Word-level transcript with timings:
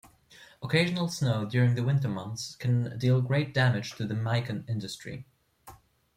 Occasional 0.63 1.09
snow 1.09 1.45
during 1.45 1.75
the 1.75 1.83
winter 1.83 2.07
months 2.09 2.55
can 2.55 2.97
deal 2.97 3.21
great 3.21 3.53
damage 3.53 3.91
to 3.97 4.07
the 4.07 4.15
mikan 4.15 4.67
industry. 4.67 5.27